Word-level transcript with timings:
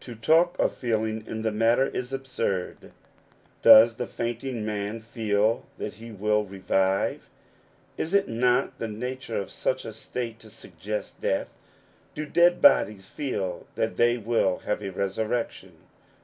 To 0.00 0.16
talk 0.16 0.58
of 0.58 0.74
feeling 0.74 1.24
in 1.24 1.42
the 1.42 1.52
matter 1.52 1.86
is 1.86 2.12
absurd. 2.12 2.90
Does 3.62 3.94
the 3.94 4.08
fainting 4.08 4.66
man 4.66 4.98
feel 4.98 5.66
that 5.78 5.94
he 5.94 6.10
will 6.10 6.44
revive? 6.44 7.28
Is 7.96 8.12
it 8.12 8.26
not 8.26 8.80
the 8.80 8.88
nature 8.88 9.38
of 9.38 9.52
such 9.52 9.84
a 9.84 9.92
state 9.92 10.40
to 10.40 10.50
suggest 10.50 11.20
death? 11.20 11.56
Do 12.16 12.26
dead 12.26 12.60
bodies 12.60 13.08
feel 13.08 13.68
that 13.76 13.96
they 13.96 14.18
will 14.18 14.58
have 14.66 14.82
a 14.82 14.90
resurrection?' 14.90 15.76